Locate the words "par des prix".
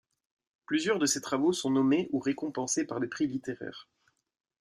2.87-3.27